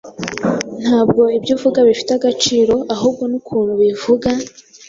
[0.81, 4.29] Ntabwo ibyo uvuga bifite agaciro, ahubwo nukuntu ubivuga.